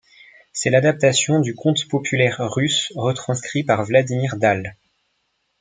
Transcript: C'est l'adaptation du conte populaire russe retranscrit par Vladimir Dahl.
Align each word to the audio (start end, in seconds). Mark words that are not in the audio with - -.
C'est 0.51 0.71
l'adaptation 0.71 1.41
du 1.41 1.53
conte 1.53 1.87
populaire 1.87 2.37
russe 2.39 2.91
retranscrit 2.95 3.63
par 3.63 3.85
Vladimir 3.85 4.35
Dahl. 4.35 4.75